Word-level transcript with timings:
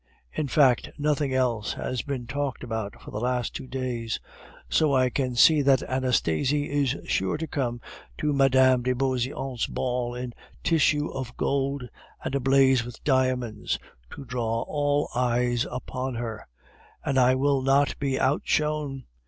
In 0.33 0.47
fact, 0.47 0.89
nothing 0.97 1.31
else 1.31 1.73
has 1.73 2.01
been 2.01 2.25
talked 2.25 2.63
about 2.63 2.99
for 3.03 3.11
the 3.11 3.19
last 3.19 3.53
two 3.53 3.67
days. 3.67 4.19
So 4.67 4.95
I 4.95 5.11
can 5.11 5.35
see 5.35 5.61
that 5.61 5.83
Anastasie 5.83 6.71
is 6.71 6.95
sure 7.05 7.37
to 7.37 7.45
come 7.45 7.81
to 8.17 8.33
Mme. 8.33 8.81
de 8.81 8.95
Beauseant's 8.95 9.67
ball 9.67 10.15
in 10.15 10.33
tissue 10.63 11.09
of 11.11 11.37
gold, 11.37 11.87
and 12.23 12.33
ablaze 12.33 12.83
with 12.83 13.03
diamonds, 13.03 13.77
to 14.13 14.25
draw 14.25 14.61
all 14.63 15.07
eyes 15.13 15.67
upon 15.69 16.15
her; 16.15 16.47
and 17.05 17.19
I 17.19 17.35
will 17.35 17.61
not 17.61 17.95
be 17.99 18.19
outshone. 18.19 19.03